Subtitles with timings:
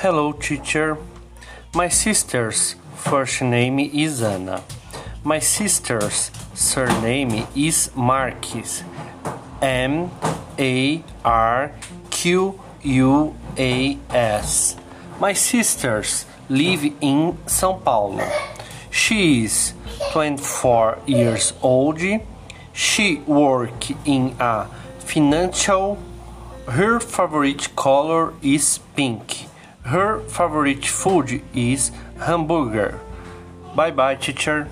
[0.00, 0.98] Hello, teacher.
[1.74, 4.62] My sister's first name is Anna.
[5.24, 8.84] My sister's surname is Marques.
[9.62, 10.10] M
[10.58, 11.72] A R
[12.10, 14.76] Q U A S.
[15.18, 18.28] My sisters live in São Paulo.
[18.90, 19.72] She is
[20.12, 22.02] 24 years old.
[22.74, 24.66] She works in a
[24.98, 25.96] financial.
[26.68, 29.46] Her favorite color is pink.
[29.86, 32.98] Her favorite food is hamburger.
[33.76, 34.68] Bye bye, teacher.